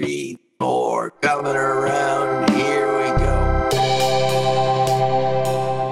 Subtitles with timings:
[0.00, 2.48] three, four, coming around.
[2.50, 3.68] Here we go.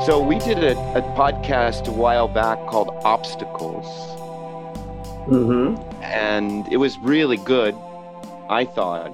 [0.07, 3.87] So we did a, a podcast a while back called Obstacles,
[5.27, 5.75] Mm-hmm.
[6.05, 7.75] and it was really good.
[8.49, 9.11] I thought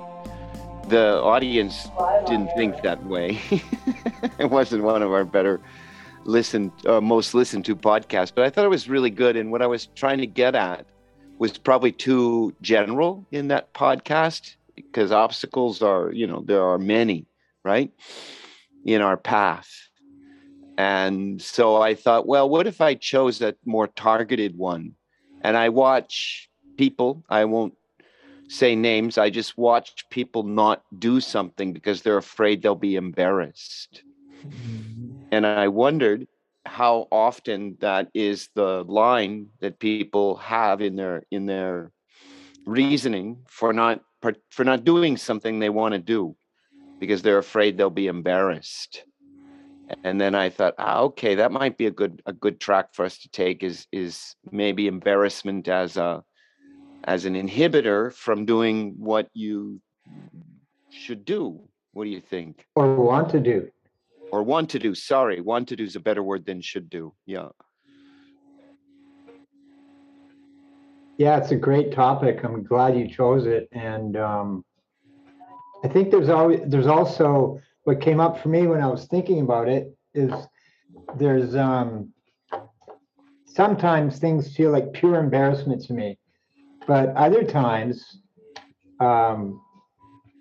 [0.91, 1.89] the audience
[2.27, 3.41] didn't think that way.
[4.39, 5.59] it wasn't one of our better
[6.25, 9.37] listened, uh, most listened to podcasts, but I thought it was really good.
[9.39, 10.85] And what I was trying to get at
[11.39, 14.57] was probably too general in that podcast
[14.87, 17.27] because obstacles are, you know, there are many,
[17.65, 17.91] right,
[18.85, 19.71] in our path.
[20.79, 24.93] And so I thought, well, what if I chose a more targeted one?
[25.43, 27.75] And I watch people, I won't
[28.49, 34.03] say names, I just watch people not do something because they're afraid they'll be embarrassed.
[35.33, 36.29] And I wondered
[36.67, 41.91] how often that is the line that people have in their in their
[42.67, 44.03] reasoning for not
[44.51, 46.37] for not doing something they want to do
[47.01, 49.05] because they're afraid they'll be embarrassed
[50.05, 53.05] and then I thought, ah, okay, that might be a good a good track for
[53.05, 56.23] us to take is is maybe embarrassment as a
[57.05, 59.81] as an inhibitor from doing what you
[60.91, 61.61] should do.
[61.93, 62.67] What do you think?
[62.75, 63.69] Or want to do.
[64.31, 64.95] Or want to do?
[64.95, 67.13] Sorry, want to do is a better word than should do.
[67.27, 67.49] Yeah.
[71.19, 72.43] Yeah, it's a great topic.
[72.43, 73.69] I'm glad you chose it.
[73.73, 74.65] And um,
[75.85, 79.41] I think there's always there's also what came up for me when I was thinking
[79.41, 80.33] about it is
[81.17, 82.13] there's um,
[83.45, 86.19] sometimes things feel like pure embarrassment to me,
[86.87, 88.19] but other times
[89.01, 89.61] um,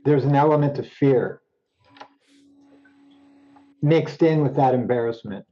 [0.05, 1.41] there's an element of fear
[3.81, 5.45] mixed in with that embarrassment.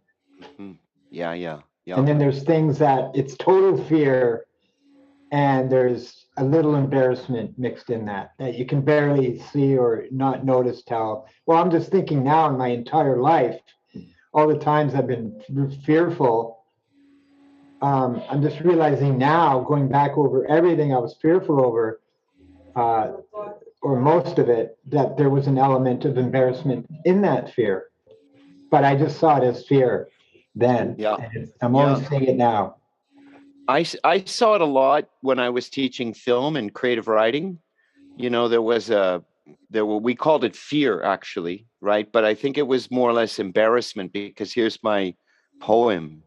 [1.12, 1.98] Yeah, yeah, yeah.
[1.98, 4.46] And then there's things that it's total fear
[5.32, 10.46] and there's a little embarrassment mixed in that that you can barely see or not
[10.46, 13.60] notice how well i'm just thinking now in my entire life
[14.34, 15.40] all the times i've been
[15.86, 16.64] fearful
[17.82, 22.02] um, i'm just realizing now going back over everything i was fearful over
[22.76, 23.12] uh,
[23.82, 27.86] or most of it that there was an element of embarrassment in that fear
[28.72, 30.10] but i just saw it as fear
[30.56, 31.16] then Yeah.
[31.34, 32.10] And i'm only Yeah.
[32.10, 32.78] seeing it now
[33.70, 37.60] I, I saw it a lot when I was teaching film and creative writing.
[38.18, 39.24] You know, there was a
[39.70, 42.12] there were we called it fear actually, right?
[42.12, 45.14] But I think it was more or less embarrassment because here's my
[45.62, 46.24] poem,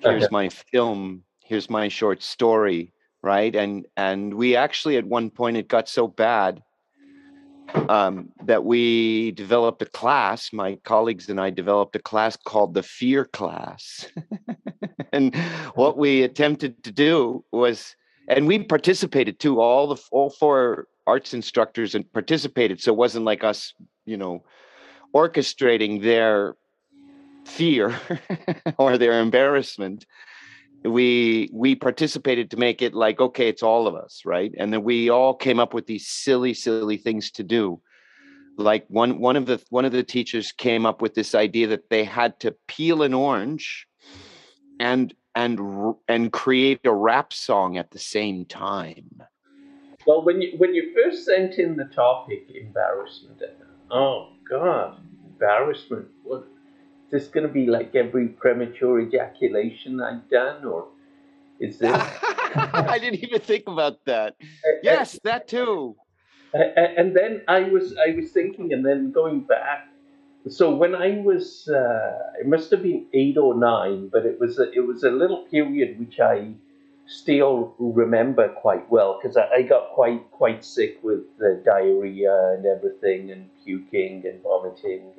[0.00, 2.92] here's my film, here's my short story,
[3.22, 3.54] right?
[3.54, 6.64] And and we actually at one point it got so bad
[7.74, 10.52] um, that we developed a class.
[10.52, 14.06] My colleagues and I developed a class called the Fear Class.
[15.12, 15.34] and
[15.74, 17.94] what we attempted to do was,
[18.28, 19.60] and we participated too.
[19.60, 23.72] All the all four arts instructors and participated, so it wasn't like us,
[24.04, 24.44] you know,
[25.14, 26.54] orchestrating their
[27.46, 27.98] fear
[28.78, 30.04] or their embarrassment
[30.84, 34.82] we we participated to make it like okay it's all of us right and then
[34.84, 37.80] we all came up with these silly silly things to do
[38.56, 41.90] like one one of the one of the teachers came up with this idea that
[41.90, 43.86] they had to peel an orange
[44.80, 45.60] and and
[46.08, 49.22] and create a rap song at the same time
[50.06, 53.42] Well, when you when you first sent in the topic, embarrassment.
[53.90, 56.06] Oh God, embarrassment.
[56.24, 56.46] What
[57.10, 57.94] this going to be like?
[57.94, 60.88] Every premature ejaculation I've done, or
[61.60, 61.92] is this?
[62.54, 65.94] i didn't even think about that uh, uh, yes that too
[66.54, 69.88] A- a- and then I was I was thinking, and then going back.
[70.48, 74.58] So when I was, uh, it must have been eight or nine, but it was
[74.58, 76.54] a, it was a little period which I
[77.06, 82.64] still remember quite well because I, I got quite quite sick with the diarrhea and
[82.66, 85.12] everything, and puking and vomiting.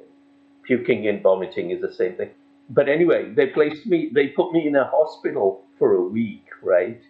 [0.69, 2.31] Puking and vomiting is the same thing.
[2.69, 4.09] But anyway, they placed me.
[4.13, 7.01] They put me in a hospital for a week, right?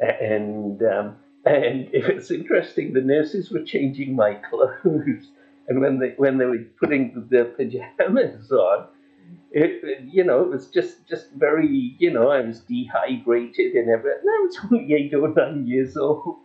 [0.00, 2.92] And um, and it was interesting.
[2.92, 5.28] The nurses were changing my clothes,
[5.68, 8.86] and when they when they were putting the pajamas on,
[9.52, 13.90] it, it- you know it was just just very you know I was dehydrated and
[13.90, 14.20] everything.
[14.22, 16.36] And I was only eight or nine years old,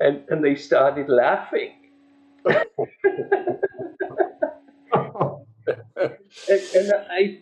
[0.00, 1.72] and and they started laughing.
[6.48, 7.38] And, and I,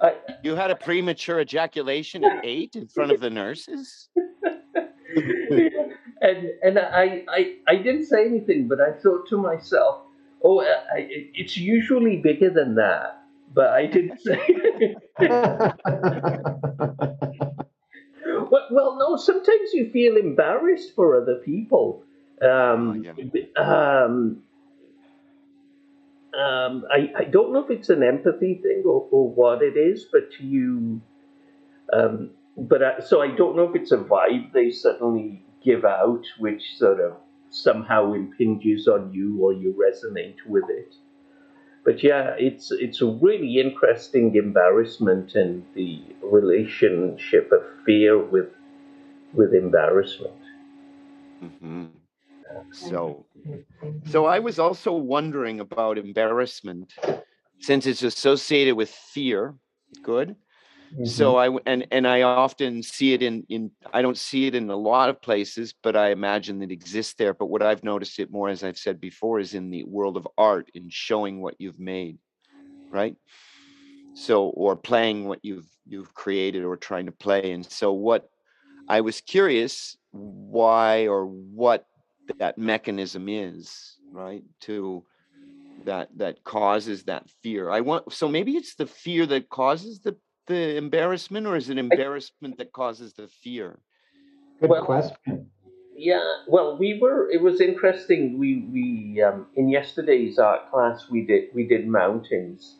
[0.00, 4.08] I you had a premature ejaculation at eight in front of the nurses
[6.20, 10.02] and and I, I I didn't say anything, but I thought to myself,
[10.44, 13.22] oh, I, it's usually bigger than that.
[13.54, 14.40] But I didn't say.
[15.18, 15.74] well,
[18.70, 19.16] well, no.
[19.16, 22.02] Sometimes you feel embarrassed for other people,
[22.42, 23.12] Um, yeah.
[23.56, 24.42] um,
[26.38, 30.06] um, I, I don't know if it's an empathy thing or, or what it is,
[30.10, 31.00] but you,
[31.92, 36.24] um, but I, so I don't know if it's a vibe they suddenly give out,
[36.38, 37.14] which sort of
[37.50, 40.94] somehow impinges on you or you resonate with it.
[41.84, 48.50] But yeah, it's it's a really interesting embarrassment and the relationship of fear with
[49.34, 50.34] with embarrassment.
[51.40, 51.97] hmm
[52.72, 53.26] So,
[54.04, 56.94] so I was also wondering about embarrassment
[57.60, 59.56] since it's associated with fear.
[60.02, 60.36] Good.
[61.04, 61.56] So Mhm.
[61.56, 64.76] I and and I often see it in in I don't see it in a
[64.76, 67.34] lot of places, but I imagine it exists there.
[67.34, 70.28] But what I've noticed it more, as I've said before, is in the world of
[70.38, 72.18] art, in showing what you've made,
[72.90, 73.16] right?
[74.14, 77.52] So or playing what you've you've created or trying to play.
[77.52, 78.28] And so what
[78.88, 81.86] I was curious why or what
[82.38, 84.42] that mechanism is, right?
[84.62, 85.04] To
[85.84, 87.70] that that causes that fear.
[87.70, 90.16] I want so maybe it's the fear that causes the
[90.46, 93.78] the embarrassment, or is it embarrassment that causes the fear?
[94.60, 95.50] Good Well, question.
[95.94, 97.30] Yeah, well, we were.
[97.30, 98.38] It was interesting.
[98.38, 102.76] We we um, in yesterday's art class we did we did mountains,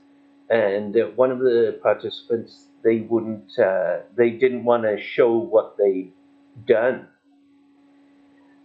[0.51, 5.77] and uh, one of the participants they wouldn't uh, they didn't want to show what
[5.77, 6.13] they'd
[6.67, 7.09] done,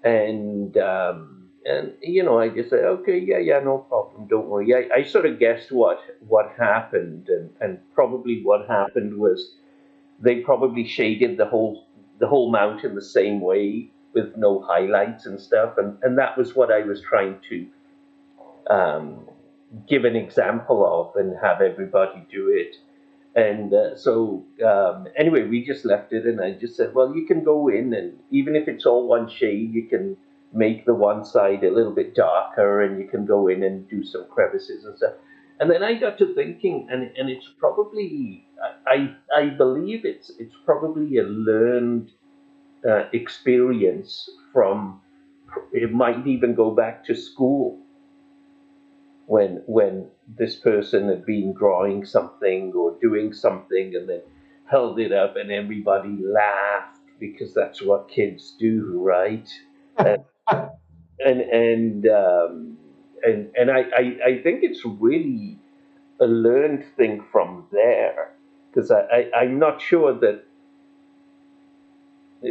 [0.03, 4.73] and um, and you know I just said okay yeah yeah no problem don't worry.
[4.75, 9.55] I, I sort of guessed what what happened and and probably what happened was
[10.19, 11.87] they probably shaded the whole
[12.19, 16.55] the whole mountain the same way with no highlights and stuff and and that was
[16.55, 17.67] what I was trying to
[18.69, 19.27] um,
[19.87, 22.75] give an example of and have everybody do it
[23.35, 27.25] and uh, so um, anyway we just left it and I just said well you
[27.25, 30.17] can go in and even if it's all one shade you can
[30.53, 34.03] make the one side a little bit darker and you can go in and do
[34.03, 35.13] some crevices and stuff.
[35.59, 38.45] And then I got to thinking and and it's probably
[38.87, 42.11] I I believe it's it's probably a learned
[42.87, 45.01] uh, experience from
[45.71, 47.79] it might even go back to school
[49.27, 54.21] when when this person had been drawing something or doing something and then
[54.65, 59.49] held it up and everybody laughed because that's what kids do right
[59.97, 60.23] and
[61.19, 62.77] and and um,
[63.23, 65.57] and, and I, I, I think it's really
[66.19, 68.33] a learned thing from there
[68.69, 70.43] because I, I, I'm not sure that
[72.43, 72.47] uh,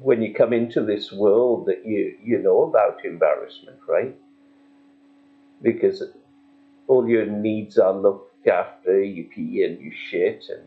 [0.00, 4.16] when you come into this world that you, you know about embarrassment, right?
[5.62, 6.02] Because
[6.90, 10.64] all your needs are looked after, you pee and you shit and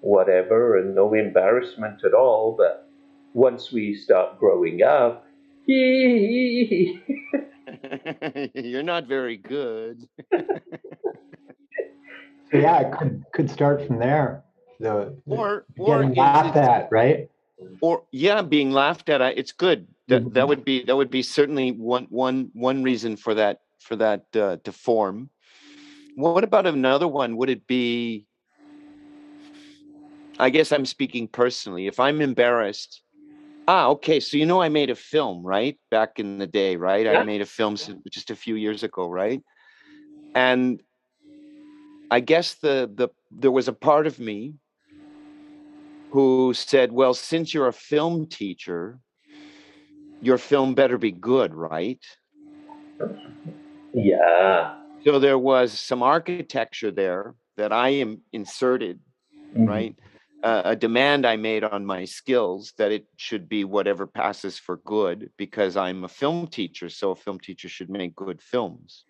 [0.00, 2.56] whatever, and no embarrassment at all.
[2.58, 2.88] But
[3.32, 5.24] once we start growing up,
[5.68, 6.98] You're
[8.82, 10.08] not very good.
[12.50, 14.42] So yeah, it could could start from there.
[14.78, 17.30] The, the Or or getting laughed at, right?
[17.80, 19.22] or yeah, being laughed at.
[19.22, 19.86] I- It's good.
[20.08, 20.48] That that Mhm.
[20.48, 24.56] would be that would be certainly one one one reason for that for that uh,
[24.64, 25.30] to form.
[26.16, 27.36] What about another one?
[27.36, 28.26] Would it be?
[30.38, 31.86] I guess I'm speaking personally.
[31.86, 33.02] If I'm embarrassed,
[33.68, 34.20] ah, okay.
[34.20, 35.78] So you know, I made a film, right?
[35.90, 37.06] Back in the day, right?
[37.06, 39.42] I made a film just a few years ago, right?
[40.34, 40.82] And
[42.10, 44.54] I guess the the there was a part of me
[46.10, 48.98] who said, "Well, since you're a film teacher,
[50.20, 52.04] your film better be good, right?"
[53.94, 59.00] Yeah, So there was some architecture there that I am inserted,
[59.56, 59.96] mhm, right?
[60.42, 64.78] Uh, a demand I made on my skills that it should be whatever passes for
[64.78, 69.04] good because I'm a film teacher, so a film teacher should make good films.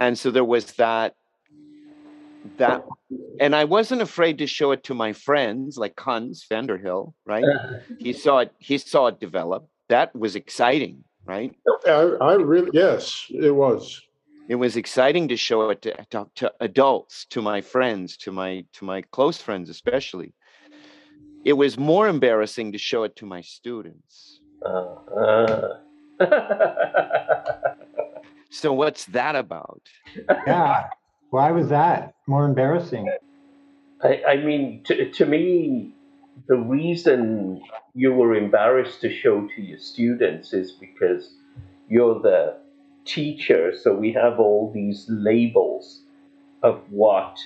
[0.00, 1.14] And so there was that
[2.58, 2.84] that
[3.40, 7.44] and I wasn't afraid to show it to my friends like Hans Vanderhill, right?
[7.98, 9.66] He saw it, he saw it develop.
[9.88, 11.54] That was exciting, right?
[11.86, 14.00] I, I really, yes, it was.
[14.48, 18.64] It was exciting to show it to, to, to adults, to my friends, to my
[18.74, 20.34] to my close friends especially.
[21.44, 24.40] It was more embarrassing to show it to my students.
[24.64, 25.78] uh, uh.
[28.54, 29.82] So what's that about?
[30.46, 30.86] Yeah.
[31.30, 33.10] Why was that more embarrassing?
[34.00, 35.93] I, I mean, to, to me,
[36.46, 37.62] the reason
[37.94, 41.34] you were embarrassed to show to your students is because
[41.88, 42.56] you're the
[43.04, 43.72] teacher.
[43.76, 46.00] So we have all these labels
[46.62, 47.38] of what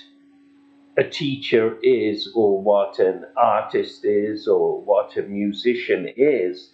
[0.97, 6.71] a teacher is, or what an artist is, or what a musician is.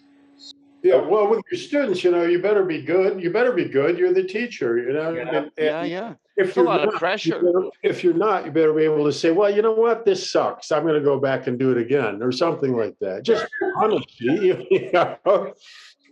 [0.86, 3.20] Yeah, uh, well, with your students, you know, you better be good.
[3.20, 3.98] You better be good.
[3.98, 5.10] You're the teacher, you know.
[5.12, 5.22] Yeah.
[5.22, 6.14] and- and Yeah, yeah.
[6.36, 7.42] If It's a you're lot of not, you pressure.
[7.42, 10.30] better- if you're not, you better be able to say, well, you know what, this
[10.30, 10.70] sucks.
[10.70, 13.24] I'm going to go back and do it again, or something like that.
[13.24, 14.26] Just honesty,
[14.70, 15.54] you know.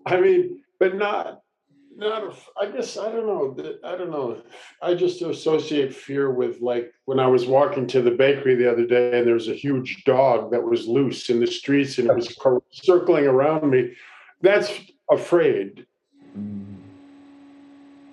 [0.07, 1.41] I mean, but not,
[1.97, 2.35] not.
[2.61, 3.55] I guess I don't know.
[3.85, 4.43] I don't know.
[4.83, 8.87] I just associate fear with like when I was walking to the bakery the other
[8.87, 12.17] day, and there was a huge dog that was loose in the streets, and it
[12.17, 12.37] was
[12.73, 13.93] circling around me.
[14.45, 14.71] That's
[15.11, 15.87] afraid.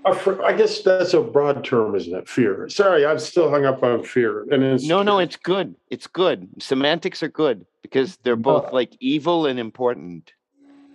[0.05, 2.27] Afra- I guess that's a broad term, isn't it?
[2.27, 2.69] Fear.
[2.69, 4.47] Sorry, I'm still hung up on fear.
[4.50, 5.75] And it's No, no, it's good.
[5.91, 6.47] It's good.
[6.59, 10.31] Semantics are good because they're both like evil and important.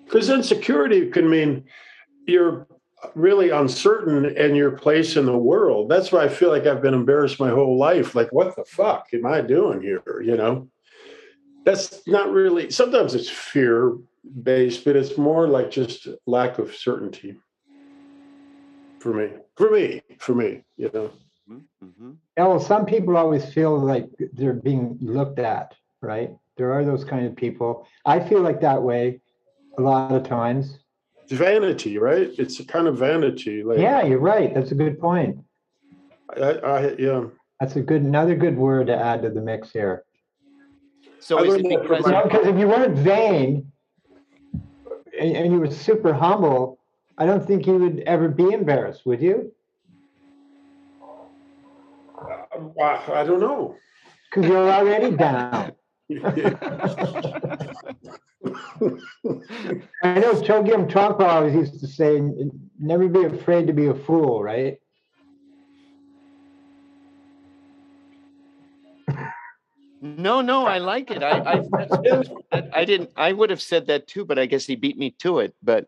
[0.07, 1.65] because insecurity can mean
[2.27, 2.67] you're
[3.15, 5.89] really uncertain in your place in the world.
[5.91, 8.15] That's why I feel like I've been embarrassed my whole life.
[8.15, 10.23] Like, what the fuck am I doing here?
[10.25, 10.69] You know,
[11.67, 12.71] that's not really.
[12.71, 13.99] Sometimes it's fear
[14.43, 17.37] based, but it's more like just lack of certainty.
[19.01, 21.11] For me, for me, for me, you know.
[21.51, 22.13] Mm-hmm.
[22.39, 26.31] Yeah, well, some people always feel like they're being looked at, right?
[26.57, 27.87] There are those kind of people.
[28.05, 29.21] I feel like that way
[29.77, 30.79] a lot of times.
[31.25, 32.31] It's vanity, right?
[32.39, 33.63] It's a kind of vanity.
[33.63, 34.55] Like, Yeah, you're right.
[34.55, 35.39] That's a good point.
[36.37, 37.25] I, I yeah.
[37.61, 40.06] That's a good, another good word to add to the mix here.
[41.27, 43.73] So I is it learned that from because my- Because if you weren't vain
[45.21, 46.79] and, and you were super humble,
[47.19, 49.51] I don't think you would ever be embarrassed, would you?
[52.17, 52.47] Uh,
[52.81, 53.75] I, I don't know.
[54.31, 55.73] Because you're already down.
[60.03, 62.23] I know Chogyam Trungpa always used to say,
[62.79, 64.79] never be afraid to be a fool, right?
[70.17, 71.23] No, no, I like it.
[71.23, 71.61] I,
[72.53, 73.11] I, I didn't.
[73.17, 75.55] I would have said that too, but I guess he beat me to it.
[75.63, 75.87] But,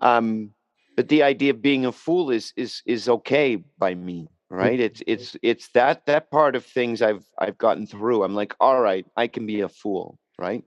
[0.00, 0.50] um,
[0.96, 4.78] but the idea of being a fool is is is okay by me, right?
[4.78, 8.24] It's it's it's that that part of things I've I've gotten through.
[8.24, 10.64] I'm like, all right, I can be a fool, right?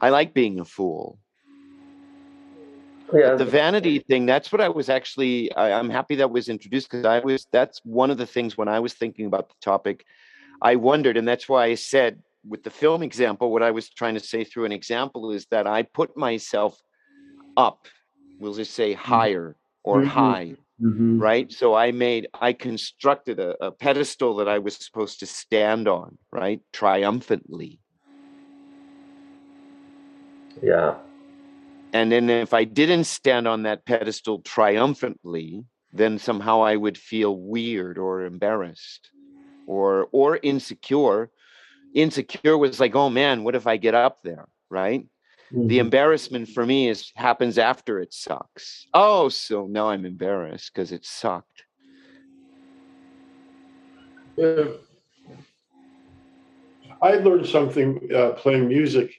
[0.00, 1.18] I like being a fool.
[3.14, 6.90] Yeah, the vanity thing that's what i was actually I, i'm happy that was introduced
[6.90, 10.06] because i was that's one of the things when i was thinking about the topic
[10.62, 14.14] i wondered and that's why i said with the film example what i was trying
[14.14, 16.80] to say through an example is that i put myself
[17.56, 17.86] up
[18.38, 20.06] we'll just say higher or Mhm.
[20.08, 21.20] high Mhm.
[21.20, 21.52] right?
[21.52, 26.18] So i made i constructed a, a pedestal that i was supposed to stand on
[26.32, 27.78] right triumphantly.
[30.62, 30.96] Yeah,
[31.92, 37.36] And then if I didn't stand on that pedestal triumphantly, then somehow I would feel
[37.36, 39.10] weird or embarrassed
[39.66, 41.30] or or insecure.
[41.94, 44.48] Insecure was like, oh man, what if I get up there?
[44.70, 45.06] Right?
[45.54, 48.86] The embarrassment for me is happens after it sucks.
[48.94, 51.64] Oh, so now I'm embarrassed because it sucked.
[54.42, 54.64] Uh,
[57.02, 59.12] I learned something uh, playing music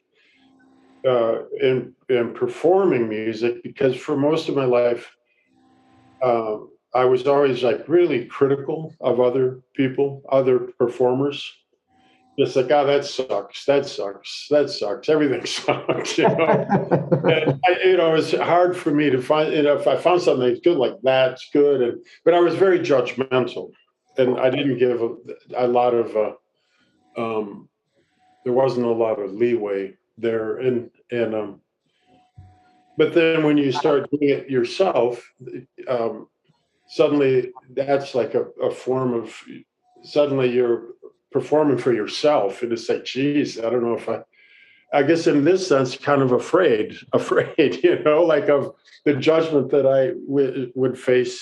[1.07, 5.15] uh, and, and performing music because for most of my life,
[6.23, 11.51] um, I was always like really critical of other people, other performers.
[12.37, 13.65] Just like, oh, that sucks.
[13.65, 14.47] That sucks.
[14.49, 15.07] That sucks.
[15.07, 16.17] Everything sucks.
[16.17, 16.65] You know?
[17.25, 19.53] I, you know, it's hard for me to find.
[19.53, 22.55] You know, if I found something that's good, like that's good, and but I was
[22.55, 23.71] very judgmental,
[24.17, 25.15] and I didn't give a,
[25.55, 26.15] a lot of.
[26.17, 26.33] Uh,
[27.15, 27.69] um,
[28.43, 31.61] there wasn't a lot of leeway there, and and um,
[32.97, 35.23] but then when you start doing it yourself,
[35.87, 36.27] um,
[36.93, 39.35] suddenly that's like a, a form of.
[40.03, 40.83] Suddenly you're
[41.31, 44.21] performing for yourself, and it's like, geez, I don't know if I.
[44.93, 49.71] I guess in this sense, kind of afraid, afraid, you know, like of the judgment
[49.71, 51.41] that I w- would face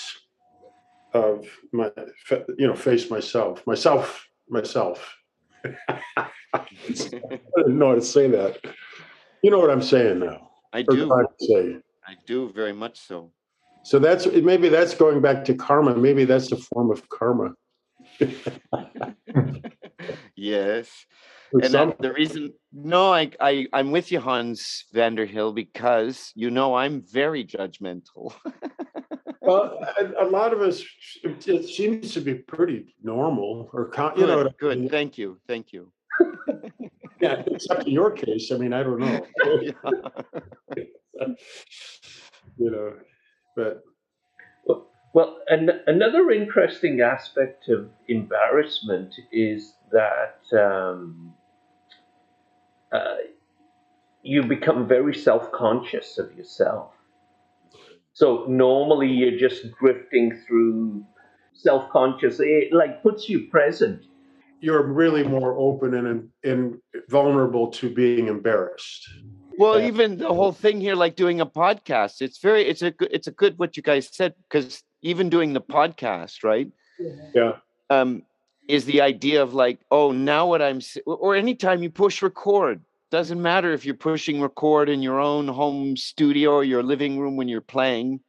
[1.12, 1.90] of my,
[2.56, 5.18] you know, face myself, myself, myself.
[6.54, 8.58] I didn't know how to say that.
[9.42, 11.12] You know what I'm saying now, I do.
[12.06, 13.32] I do very much so.
[13.84, 15.96] So that's maybe that's going back to karma.
[15.96, 17.54] Maybe that's a form of karma.
[20.36, 20.88] Yes.
[21.52, 26.50] And uh, that, the reason no I, I i'm with you hans vanderhill because you
[26.50, 28.32] know i'm very judgmental
[29.42, 30.82] well, a, a lot of us,
[31.22, 34.78] it, it seems to be pretty normal, or con, you good, know, what I good
[34.80, 34.88] mean?
[34.88, 35.92] thank you thank you
[37.20, 38.50] yeah, except in your case.
[38.50, 39.26] I mean, I don't know.
[42.58, 42.94] you know,
[43.56, 43.82] but
[45.14, 51.34] Well, an- another interesting aspect of embarrassment is that um,
[52.92, 53.16] uh,
[54.22, 56.92] you become very self conscious of yourself.
[58.14, 61.04] So normally you're just drifting through
[61.54, 62.40] self-conscious.
[62.40, 64.04] It like puts you present.
[64.60, 66.78] You're really more open and and
[67.10, 69.08] vulnerable to being embarrassed.
[69.58, 69.86] Well, Yeah.
[69.88, 73.26] even the whole thing here, like doing a podcast, it's very, it's a, good, it's
[73.26, 76.68] a good what you guys said because even doing the podcast, right?
[77.34, 77.56] Yeah.
[77.90, 78.22] Um,
[78.68, 82.80] is the idea of like, oh, now what I'm, s- or anytime you push record,
[83.10, 87.36] doesn't matter if you're pushing record in your own home studio or your living room
[87.36, 88.20] when you're playing.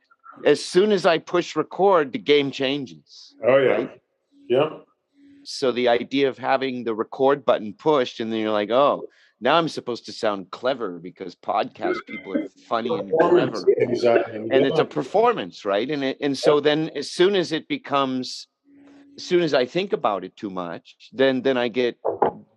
[0.46, 3.36] As soon as I push record, the game changes.
[3.48, 3.70] Oh yeah.
[3.72, 4.02] Right.
[4.50, 4.70] Yeah.
[5.44, 9.06] So the idea of having the record button pushed, and then you're like, oh,
[9.44, 13.62] now I'm supposed to sound clever because podcast people are funny and clever.
[13.78, 14.38] Exactly.
[14.38, 15.90] And it's a performance, right?
[15.92, 18.48] And it, and so then as soon as it becomes,
[19.18, 21.98] as soon as I think about it too much, then then I get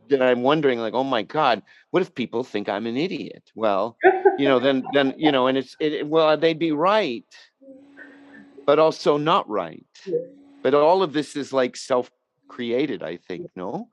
[0.08, 3.50] then I'm wondering like, oh my God, what if people think I'm an idiot?
[3.56, 3.96] Well,
[4.38, 7.26] you know, then then you know, and it's it, it- well, they'd be right,
[8.64, 9.84] but also not right.
[10.62, 13.88] But all of this is like self-created, I think, no?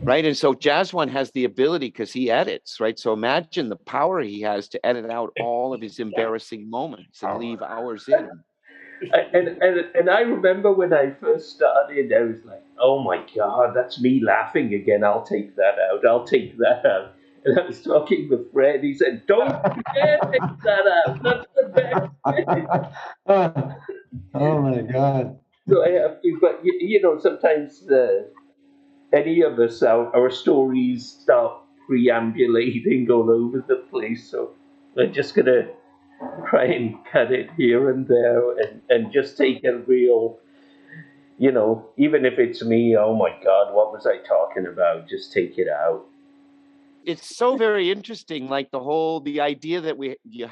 [0.00, 0.24] Right.
[0.24, 0.54] And so
[0.92, 2.98] One has the ability because he edits, right?
[2.98, 7.38] So imagine the power he has to edit out all of his embarrassing moments and
[7.38, 8.28] leave ours in.
[9.32, 13.74] And, and and I remember when I first started, I was like, "Oh my god,
[13.74, 15.02] that's me laughing again.
[15.02, 16.06] I'll take that out.
[16.06, 18.84] I'll take that out." And I was talking with Fred.
[18.84, 19.48] He said, "Don't
[19.94, 21.22] dare take that out.
[21.22, 22.12] That's the best."
[24.34, 25.38] oh my god.
[25.68, 28.30] So I have to, but you, you know, sometimes the
[29.12, 31.54] any of us, our, our stories start
[31.88, 34.30] preambulating all over the place.
[34.30, 34.52] So
[34.98, 35.68] I'm just gonna
[36.48, 40.38] try and cut it here and there, and and just take a real,
[41.38, 45.08] you know, even if it's me, oh my God, what was I talking about?
[45.08, 46.04] Just take it out.
[47.04, 50.48] It's so very interesting, like the whole the idea that we you,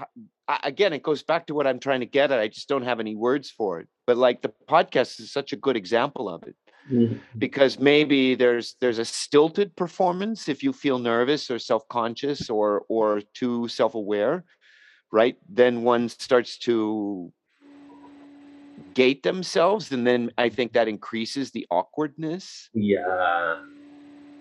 [0.64, 2.40] again it goes back to what I'm trying to get at.
[2.40, 3.88] I just don't have any words for it.
[4.06, 6.56] But like the podcast is such a good example of it.
[6.90, 7.38] Mm-hmm.
[7.38, 13.20] because maybe there's there's a stilted performance if you feel nervous or self-conscious or or
[13.34, 14.44] too self-aware
[15.12, 15.36] right?
[15.48, 17.32] Then one starts to
[18.94, 22.70] gate themselves and then i think that increases the awkwardness.
[22.74, 23.60] Yeah.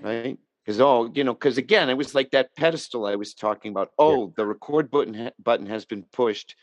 [0.02, 0.40] right?
[0.64, 3.90] Because oh you know because again it was like that pedestal i was talking about.
[3.98, 6.56] Oh the record button ha- button has been pushed.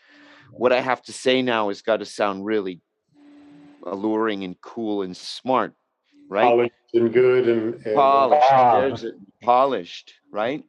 [0.50, 2.80] What i have to say now has got to sound really
[3.86, 5.74] alluring and cool and smart
[6.28, 6.44] right?
[6.44, 9.02] Polished and good and, and polished.
[9.02, 10.64] there's polished right?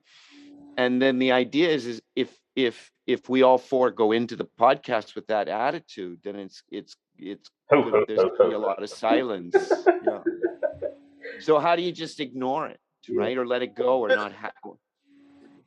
[0.78, 4.48] And then the idea is is if if if we all four go into the
[4.60, 9.56] podcast with that attitude then it's it's it's there's gonna be a lot of silence.
[10.06, 10.20] Yeah.
[11.40, 14.52] So how do you just ignore it right or let it go or not ha-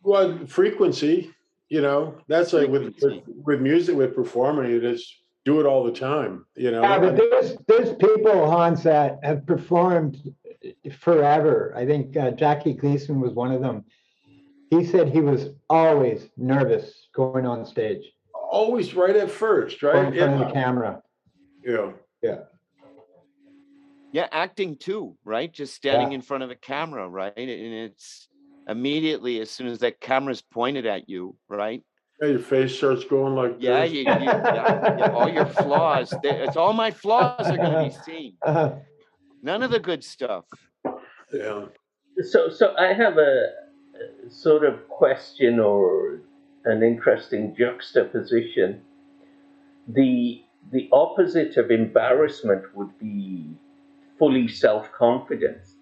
[0.02, 1.32] well frequency.
[1.68, 4.70] You know, that's like with, with with music with performing.
[4.72, 6.44] You just do it all the time.
[6.56, 6.82] You know.
[6.82, 10.18] Yeah, but there's there's people, Hans, that have performed
[10.98, 11.72] forever.
[11.76, 13.84] I think uh, Jackie Gleason was one of them.
[14.70, 20.06] He said he was always nervous going on stage, always right at first, right?
[20.06, 21.02] in front of the camera.
[21.64, 21.92] Yeah.
[22.22, 22.38] yeah.
[24.12, 26.16] yeah acting too right just standing Yeah.
[26.16, 28.28] in front of a camera right and it's
[28.66, 31.82] immediately as soon as that camera's pointed at you right
[32.20, 33.92] Yeah, Your face starts going like yeah, this.
[33.92, 37.96] you, you, yeah, yeah, all your flaws they- it's all my flaws are going to
[37.96, 38.34] be seen
[39.42, 40.44] none of the good stuff
[41.32, 41.66] Yeah.
[42.22, 43.46] So, so I have a,
[44.26, 46.20] a sort of question or
[46.66, 48.82] an interesting juxtaposition.
[49.88, 53.46] The the opposite of embarrassment would be
[54.18, 55.76] fully self confidence.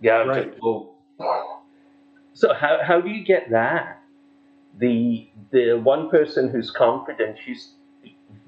[0.00, 0.22] Yeah.
[0.22, 0.54] Right.
[2.34, 3.97] So how how do you get that?
[4.76, 7.72] The the one person who's confident, she's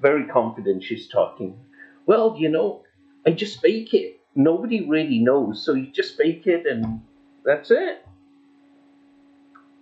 [0.01, 0.83] very confident.
[0.83, 1.57] She's talking.
[2.05, 2.83] Well, you know,
[3.25, 4.19] I just fake it.
[4.35, 7.01] Nobody really knows, so you just fake it, and
[7.43, 8.05] that's it.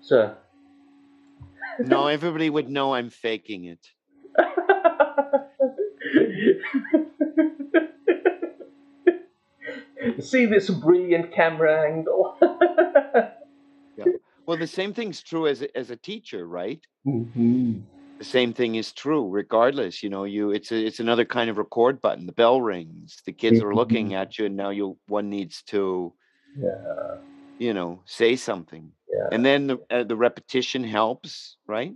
[0.01, 0.35] So.
[1.79, 3.91] no everybody would know i'm faking it
[10.19, 12.37] See this brilliant camera angle.
[14.49, 16.81] well the same thing's true as a, as a teacher right?
[17.05, 17.83] Mhm.
[18.17, 21.57] the same thing is true regardless you know you it's a, it's another kind of
[21.57, 25.29] record button the bell rings the kids are looking at you and now you one
[25.29, 26.11] needs to
[26.57, 27.17] Yeah.
[27.65, 28.91] you know say something.
[29.15, 29.29] Yeah.
[29.33, 31.93] and then the, uh, the repetition helps right?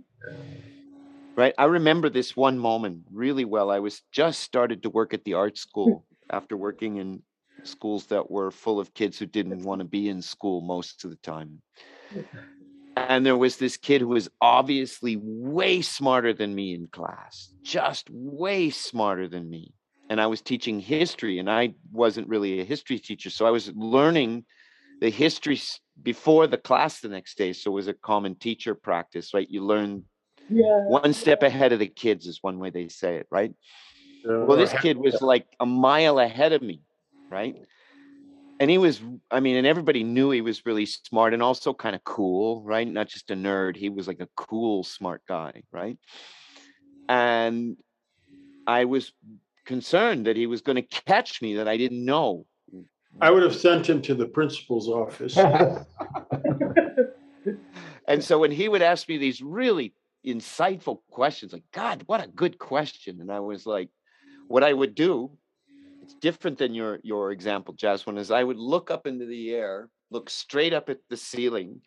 [1.36, 5.24] Right i remember this one moment really well i was just started to work at
[5.24, 6.06] the art school
[6.38, 7.08] after working in
[7.64, 11.10] schools that were full of kids who didn't want to be in school most of
[11.10, 11.60] the time
[12.96, 18.08] and there was this kid who was obviously way smarter than me in class, just
[18.10, 19.72] way smarter than me.
[20.10, 23.30] And I was teaching history, and I wasn't really a history teacher.
[23.30, 24.44] So I was learning
[25.00, 25.60] the history
[26.02, 27.52] before the class the next day.
[27.52, 29.48] So it was a common teacher practice, right?
[29.50, 30.04] You learn
[30.48, 30.84] Yeah.
[30.86, 33.52] one step ahead of the kids, is one way they say it, right?
[34.28, 36.82] Uh, Well, this kid was like a mile ahead of me,
[37.30, 37.56] right?
[38.60, 41.96] And he was, I mean, and everybody knew he was really smart and also kind
[41.96, 42.86] of cool, right?
[42.86, 43.76] Not just a nerd.
[43.76, 45.98] He was like a cool, smart guy, right?
[47.08, 47.76] And
[48.66, 49.12] I was
[49.66, 52.46] concerned that he was going to catch me that I didn't know.
[53.20, 55.36] I would have sent him to the principal's office.
[58.06, 59.94] And so when he would ask me these really
[60.26, 63.20] insightful questions, like, God, what a good question.
[63.20, 63.88] And I was like,
[64.46, 65.30] what I would do,
[66.04, 69.88] it's different than your your example, Jasmine, is I would look up into the air,
[70.10, 71.80] look straight up at the ceiling,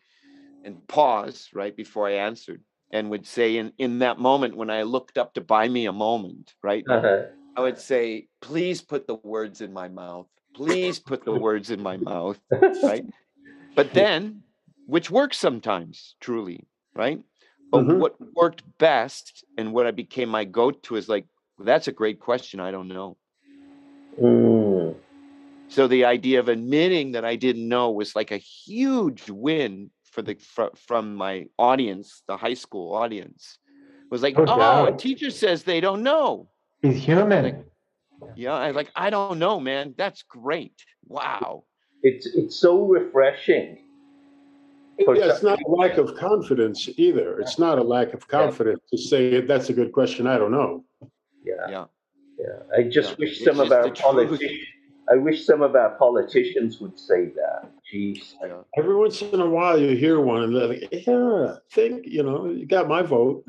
[0.64, 4.82] and pause right before I answered, and would say in, in that moment when I
[4.82, 6.84] looked up to buy me a moment, right?
[6.88, 7.26] Uh-huh.
[7.56, 10.26] I would say, please put the words in my mouth.
[10.54, 12.40] Please put the words in my mouth.
[12.82, 13.04] Right.
[13.76, 14.42] But then,
[14.86, 17.22] which works sometimes, truly, right?
[17.70, 18.00] But Mhm.
[18.00, 21.26] what worked best and what I became my go-to is like,
[21.60, 22.58] that's a great question.
[22.58, 23.16] I don't know.
[24.20, 24.94] Mm.
[25.68, 30.22] So the idea of admitting that I didn't know was like a huge win for
[30.22, 33.58] the fr- from my audience, the high school audience.
[34.10, 36.48] Was like, No oh, a teacher says they don't know.
[36.80, 37.64] He's human.
[38.34, 39.94] Yeah, I was like, I don't know, man.
[39.96, 40.74] That's great.
[41.06, 41.64] Wow.
[42.02, 43.84] It's it's so refreshing.
[44.98, 47.38] Yeah, it's not a lack of confidence either.
[47.38, 50.26] It's not a lack of confidence to say that's a good question.
[50.26, 50.84] I don't know.
[51.44, 51.84] Yeah, Yeah.
[52.38, 52.76] Yeah.
[52.76, 54.00] I just Yeah, wish it's some of just our the truth.
[54.00, 54.66] politicians.
[55.10, 57.70] I wish some of our politicians would say that.
[57.90, 58.34] Jeez.
[58.42, 58.58] Yeah.
[58.76, 62.46] Every once in a while, you hear one, and they're like, "Yeah, think you know,
[62.50, 63.44] you got my vote."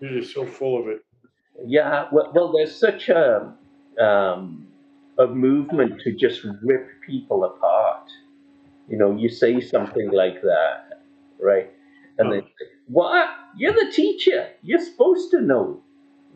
[0.00, 1.04] You're just so full of it.
[1.66, 3.52] Yeah, well, well, there's such a
[4.00, 4.66] um,
[5.18, 8.08] a movement to just rip people apart.
[8.88, 11.02] You know, you say something like that,
[11.40, 11.70] right?
[12.18, 13.28] And they say, "What?
[13.56, 14.48] You're the teacher.
[14.62, 15.82] You're supposed to know.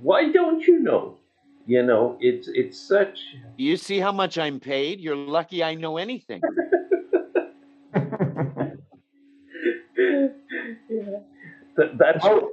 [0.01, 1.19] Why don't you know?"
[1.67, 3.19] You know, it's it's such.
[3.57, 5.01] You see how much I'm paid?
[5.01, 6.41] You're lucky I know anything.
[9.99, 11.19] yeah.
[11.77, 12.51] That, that's Oh.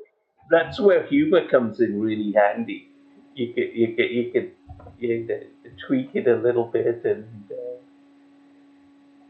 [0.49, 2.89] that's where humor comes in really handy.
[3.35, 4.51] You could you could you could
[4.99, 7.25] you could tweak it a little bit and.
[7.51, 7.55] Uh,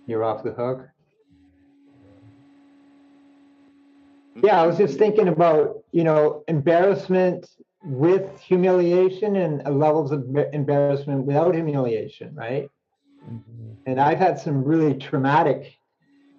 [0.08, 0.90] You're off the hook.
[4.42, 7.50] Yeah, I was just thinking about, you know, embarrassment
[7.84, 12.70] with humiliation and levels of embarrassment without humiliation, right?
[13.30, 13.74] Mm-hmm.
[13.86, 15.74] And I've had some really traumatic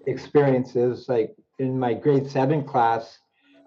[0.06, 3.18] experiences, like in my grade seven class.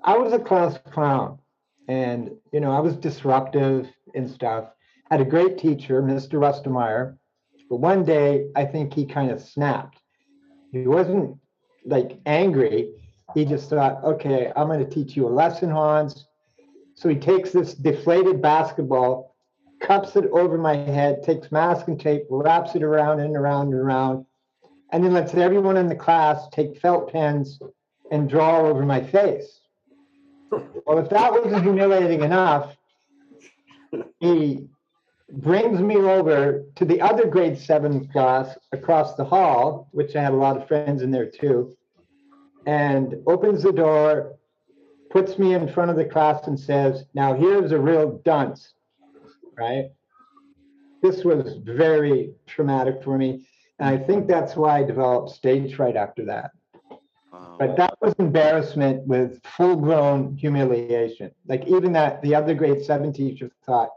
[0.03, 1.39] I was a class clown
[1.87, 4.65] and, you know, I was disruptive and stuff.
[5.09, 6.33] Had a great teacher, Mr.
[6.33, 7.17] Rustemeyer,
[7.69, 9.99] but one day I think he kind of snapped.
[10.71, 11.37] He wasn't
[11.85, 12.93] like angry.
[13.33, 16.27] He just thought, okay, I'm going to teach you a lesson, Hans.
[16.95, 19.35] So he takes this deflated basketball,
[19.81, 24.25] cups it over my head, takes masking tape, wraps it around and around and around,
[24.91, 27.59] and then lets everyone in the class take felt pens
[28.11, 29.59] and draw over my face.
[30.49, 32.75] Well, if that wasn't humiliating enough,
[34.19, 34.67] he
[35.29, 40.33] brings me over to the other grade seven class across the hall, which I had
[40.33, 41.76] a lot of friends in there too,
[42.67, 44.35] and opens the door,
[45.09, 48.73] puts me in front of the class and says, Now here's a real dunce,
[49.57, 49.85] right?
[51.01, 53.47] This was very traumatic for me.
[53.79, 56.51] And I think that's why I developed stage fright after that.
[57.31, 57.55] Wow.
[57.57, 61.31] But that was embarrassment with full grown humiliation.
[61.47, 63.91] Like even that, the other grade seven teacher thought,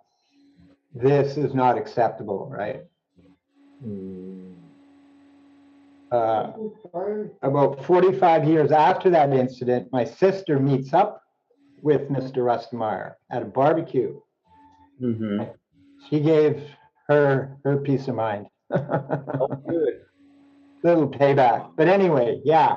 [0.95, 2.83] this is not acceptable, right?
[3.83, 4.60] Hmm.
[6.11, 6.53] Uh,
[7.43, 11.23] about 45 years after that incident, my sister meets up
[11.83, 12.39] with Mr.
[12.39, 14.21] Rustmeyer at a barbecue.
[15.01, 15.45] mm-hmm.
[16.09, 16.63] She gave
[17.09, 18.47] her her peace of mind.
[18.73, 20.01] Oh, good.
[20.83, 21.73] Little payback.
[21.77, 22.75] But anyway, yeah.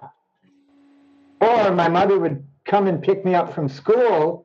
[1.39, 4.42] Or my mother would come and pick me up from school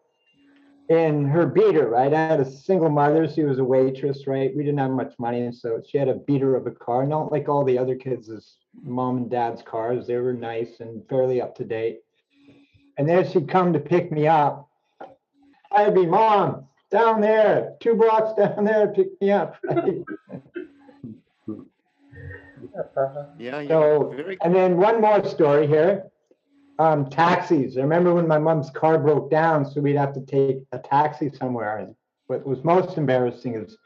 [0.88, 2.12] in her beater, right?
[2.12, 3.29] I had a single mother.
[3.29, 4.55] She was a waitress, right?
[4.57, 5.42] We didn't have much money.
[5.42, 8.57] And so she had a beater of a car, not like all the other kids'
[8.83, 10.07] mom and dad's cars.
[10.07, 12.01] They were nice and fairly up to date.
[12.96, 14.68] And there she'd come to pick me up.
[15.70, 19.57] I'd be, Mom, down there, two blocks down there, pick me up.
[19.62, 20.03] Right?
[22.96, 23.68] Uh, Yeah, yeah.
[23.68, 26.05] So, Very and then one more story here.
[26.81, 27.77] Um, taxis.
[27.77, 31.29] I remember when my mom's car broke down, so we'd have to take a taxi
[31.29, 31.79] somewhere.
[31.79, 31.95] And
[32.29, 33.77] what was most embarrassing is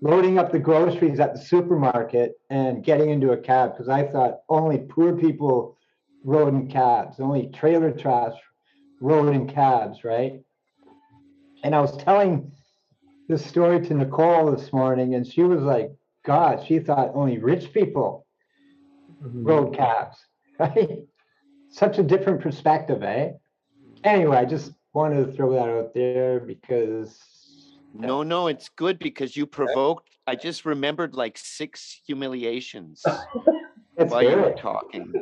[0.00, 4.40] loading up the groceries at the supermarket and getting into a cab because I thought
[4.48, 5.76] only poor people
[6.24, 8.34] rode in cabs, only trailer trash
[9.00, 10.40] rode in cabs, right?
[11.64, 12.52] And I was telling
[13.28, 15.90] this story to Nicole this morning, and she was like,
[16.24, 18.26] God, she thought only rich people
[19.20, 20.16] rode cabs,
[20.58, 21.00] right?
[21.70, 23.32] Such a different perspective, eh?
[24.04, 27.20] Anyway, I just wanted to throw that out there because
[27.94, 30.08] No, no, it's good because you provoked.
[30.26, 33.04] I just remembered like six humiliations
[33.96, 35.12] it's while you were talking.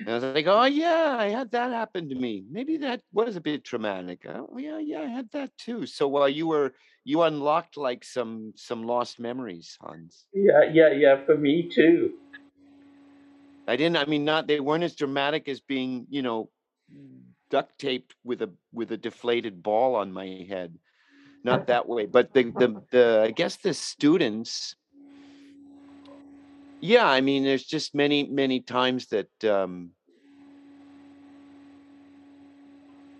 [0.00, 2.44] And I was like, oh, yeah, I had that happen to me.
[2.50, 4.26] Maybe that was a bit traumatic.
[4.28, 5.86] Oh, yeah, yeah, I had that too.
[5.86, 6.74] So while you were,
[7.04, 10.26] you unlocked like some some lost memories, Hans.
[10.32, 11.24] yeah, yeah, yeah.
[11.24, 12.14] For me too.
[13.68, 13.98] I didn't.
[13.98, 16.48] I mean, not they weren't as dramatic as being, you know,
[17.50, 20.78] duct taped with a with a deflated ball on my head.
[21.44, 24.74] Not that way, but the the the I guess the students.
[26.80, 29.90] Yeah, I mean, there's just many many times that um,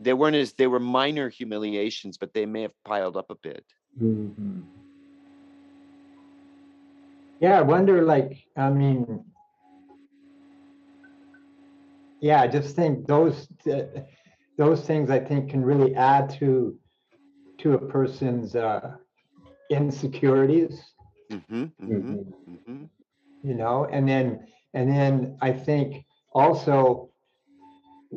[0.01, 3.65] they weren't as they were minor humiliations, but they may have piled up a bit.
[3.99, 4.63] Hmm.
[7.41, 9.25] Yeah, I wonder, like, I mean,
[12.21, 13.87] yeah, I just think those th-
[14.59, 16.77] those things I think can really add to
[17.59, 18.97] to a person's uh,
[19.71, 20.95] insecurities.
[21.31, 22.85] hmm hmm hmm
[23.43, 24.41] you know and then
[24.75, 27.09] and then i think also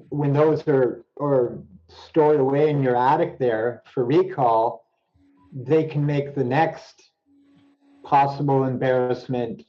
[0.10, 1.58] when those are are
[1.90, 4.86] stored away in your attic there for recall
[5.52, 7.12] they can make the next
[8.04, 9.62] possible embarrassment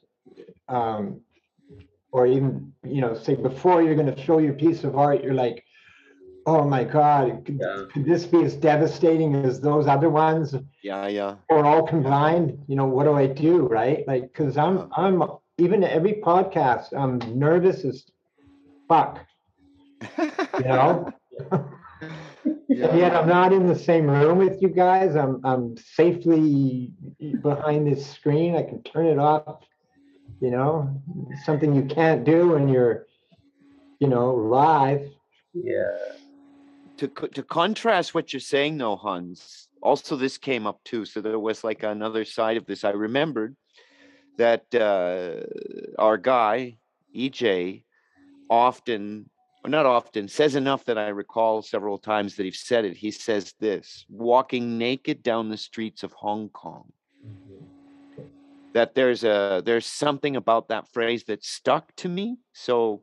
[0.68, 1.20] um
[2.12, 5.34] or even you know say before you're going to show your piece of art you're
[5.34, 5.64] like
[6.46, 7.84] oh my god could, Yeah.
[7.92, 11.36] could this be as devastating as those other ones Yeah, yeah.
[11.48, 14.04] or all combined, you know, what do I do, right?
[14.08, 15.22] Like, cause I'm, I'm,
[15.58, 18.04] even every podcast, I'm nervous as
[18.88, 19.20] fuck,
[20.18, 21.12] you know?
[22.68, 25.14] And yet I'm not in the same room with you guys.
[25.14, 26.90] I'm, I'm safely
[27.42, 28.56] behind this screen.
[28.56, 29.60] I can turn it off,
[30.42, 31.00] you know,
[31.44, 33.06] something you can't do when you're,
[34.00, 35.08] you know, live.
[35.54, 35.96] Yeah.
[36.96, 41.38] to to contrast what you're saying though hans also this came up too so there
[41.38, 43.54] was like another side of this i remembered
[44.38, 45.44] that uh
[45.98, 46.78] our guy
[47.14, 47.82] ej
[48.48, 49.28] often
[49.62, 53.10] or not often says enough that i recall several times that he's said it he
[53.10, 56.86] says this walking naked down the streets of hong kong
[58.74, 63.02] that there's a there's something about that phrase that stuck to me so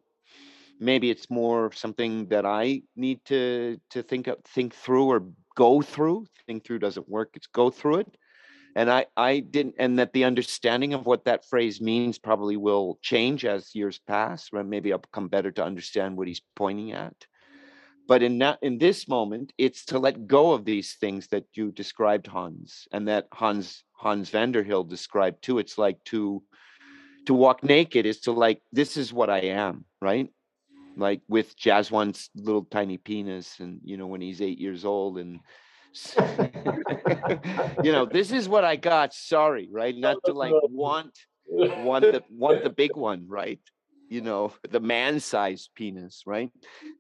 [0.80, 5.82] maybe it's more something that I need to to think of, think through or go
[5.82, 6.26] through.
[6.48, 7.32] Think through doesn't work.
[7.36, 8.18] It's go through it.
[8.76, 12.98] And I I didn't and that the understanding of what that phrase means probably will
[13.02, 14.50] change as years pass.
[14.54, 17.16] Maybe I'll become better to understand what he's pointing at.
[18.08, 21.72] But in that in this moment, it's to let go of these things that you
[21.72, 25.60] described, Hans, and that Hans Hans Vanderhill described too.
[25.60, 26.42] It's like to
[27.26, 30.30] to walk naked is to like this is what I am, right?
[31.00, 35.40] like with Jazwan's little tiny penis and you know when he's eight years old and
[37.84, 42.24] you know this is what I got sorry right not to like want want the
[42.30, 43.60] want the big one right
[44.08, 46.52] you know the man-sized penis right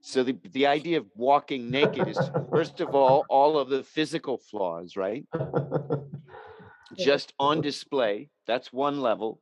[0.02, 2.20] so the the idea of walking naked is
[2.52, 5.26] first of all all of the physical flaws right
[6.98, 9.40] just on display that's one level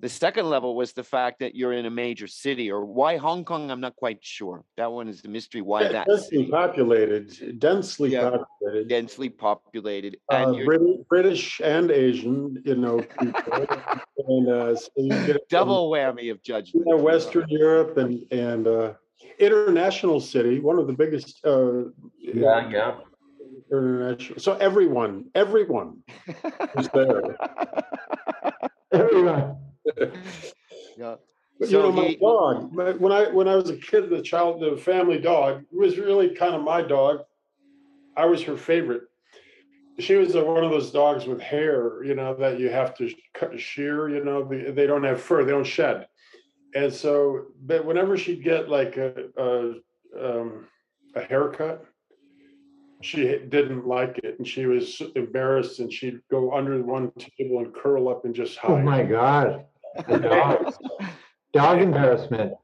[0.00, 3.44] the second level was the fact that you're in a major city, or why Hong
[3.44, 3.70] Kong.
[3.70, 4.64] I'm not quite sure.
[4.76, 5.60] That one is the mystery.
[5.62, 8.30] Why that Densely city, populated, densely Yeah.
[8.30, 8.88] populated.
[8.88, 13.52] densely populated, Uh, and you're British, British and Asian, you know, people.
[14.26, 16.86] and uh, so you get it from, double whammy of you judgment.
[16.88, 18.94] know, Western Europe and and uh,
[19.38, 21.44] international city, one of the biggest.
[21.46, 21.84] Uh,
[22.18, 22.98] Yeah, yeah.
[23.70, 24.38] International.
[24.38, 26.02] So everyone, everyone
[26.74, 27.22] was there.
[28.92, 29.56] Everyone.
[30.96, 31.16] yeah.
[31.58, 32.72] But So you know, my he- dog.
[32.72, 35.98] my- When I when I was a kid, the child, the family dog it was
[35.98, 37.20] really kind of my dog.
[38.16, 39.02] I was her favorite.
[39.98, 43.10] She was uh one of those dogs with hair, you know, that you have to
[43.34, 44.08] cut shear.
[44.10, 46.06] You know, they, they don't have fur, they don't shed.
[46.74, 49.72] And so, but whenever she'd get like a a,
[50.20, 50.66] um,
[51.14, 51.84] a haircut,
[53.06, 57.72] she didn't like it, and she was embarrassed, and she'd go under one table and
[57.72, 58.80] curl up and just oh, hide.
[58.80, 59.64] Oh my God.
[60.08, 60.76] The dogs.
[61.52, 62.54] Dog embarrassment.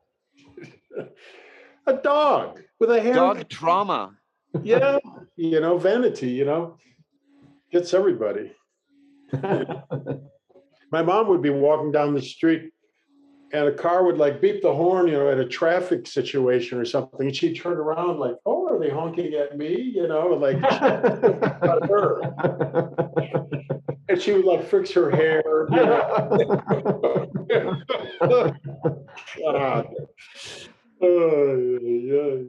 [1.86, 3.14] A dog with a hair.
[3.14, 4.16] Dog trauma.
[4.62, 4.98] Yeah,
[5.36, 6.30] you know, vanity.
[6.30, 6.76] You know,
[7.70, 8.52] gets everybody.
[10.92, 12.72] My mom would be walking down the street
[13.52, 16.84] and a car would like beep the horn, you know, at a traffic situation or
[16.84, 17.26] something.
[17.26, 19.92] And she'd turn around like, oh, are they honking at me?
[19.94, 22.20] You know, like at her.
[24.08, 25.42] And she would like fix her hair.
[25.70, 27.28] You know?
[29.38, 29.88] God.
[31.04, 32.42] Yeah.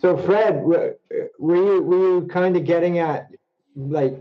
[0.00, 0.96] So Fred, were
[1.40, 3.28] were you, were you kind of getting at,
[3.74, 4.16] like,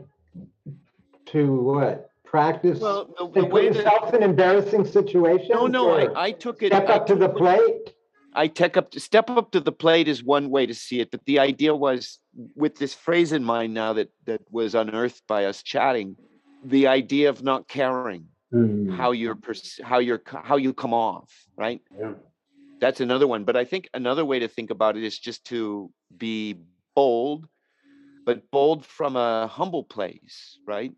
[1.28, 2.80] to what, practice?
[2.80, 5.50] Well, the, To the put way that yourself in embarrassing situations?
[5.52, 6.68] no, no, I, I took it.
[6.74, 7.94] Step I up to the took it- plate?
[8.34, 11.12] I take up to step up to the plate is one way to see it,
[11.12, 12.20] but the idea was
[12.56, 16.16] with this phrase in mind now that that was unearthed by us chatting,
[16.64, 18.90] the idea of not caring Hmm.
[18.90, 19.38] how you're
[19.82, 21.82] how you're how you come off, right?
[21.98, 22.16] Yeah.
[22.82, 23.46] That's another one.
[23.46, 26.58] But I think another way to think about it is just to be
[26.94, 27.48] bold,
[28.26, 30.92] but bold from a humble place, right?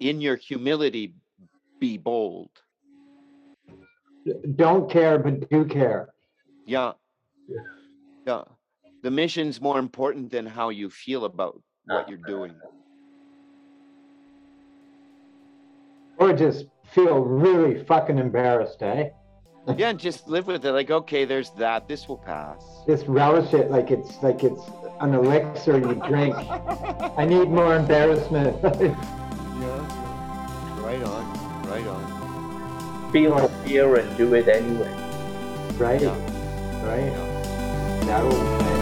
[0.00, 1.14] In your humility,
[1.80, 2.50] be bold.
[4.56, 6.14] Don't care, but do care.
[6.66, 6.92] Yeah.
[7.48, 7.56] Yeah.
[8.26, 8.42] Yeah.
[9.02, 12.54] The mission's more important than how you feel about what you're doing.
[16.16, 19.10] Or just feel really fucking embarrassed, eh?
[19.76, 20.72] Yeah, just live with it.
[20.72, 21.88] Like, okay, there's that.
[21.88, 22.62] This will pass.
[22.86, 24.60] Just relish it like it's like it's
[25.00, 26.34] an elixir you drink.
[27.18, 28.56] I need more embarrassment.
[33.14, 33.22] on.
[33.22, 34.90] Feel the fear and do it anyway.
[35.78, 36.00] right?
[36.00, 36.14] Yeah.
[36.84, 37.06] Right?
[37.06, 38.00] Yeah.
[38.06, 38.73] That'll